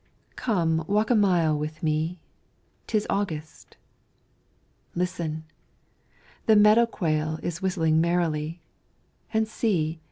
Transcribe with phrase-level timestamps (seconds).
[0.31, 2.17] AUGUST Come walk a mile with me
[2.87, 3.77] 'Tis August.
[4.95, 5.43] Listen!
[6.47, 8.63] The meadow quail is whistling merrily,
[9.31, 9.99] And see!